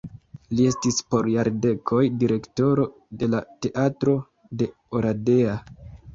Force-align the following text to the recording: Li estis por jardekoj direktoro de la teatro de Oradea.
Li 0.59 0.63
estis 0.69 0.95
por 1.15 1.29
jardekoj 1.33 1.99
direktoro 2.23 2.87
de 3.21 3.31
la 3.35 3.43
teatro 3.67 4.19
de 4.63 4.71
Oradea. 5.03 5.57